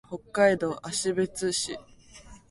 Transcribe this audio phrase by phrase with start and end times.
[0.09, 1.77] 北海道芦別市